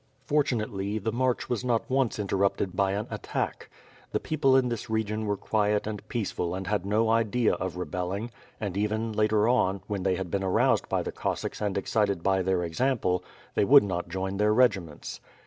[0.25, 3.69] Fortunately, the march was not onoe interrupted by an at tack.
[4.13, 8.31] The people in this region were quiet and peaceful and had no idea of rebelling
[8.59, 12.41] and even, later on, when they had been aroused by the Cossacks and excited by
[12.41, 15.19] their example, they would not join their regiments.